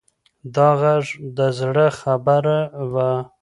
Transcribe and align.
دا 0.55 0.69
غږ 0.81 1.05
د 1.37 1.39
زړه 1.59 1.87
خبره 1.99 2.59
وه. 2.91 3.11